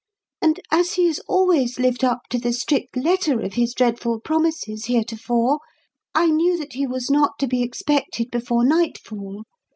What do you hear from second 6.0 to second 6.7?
I knew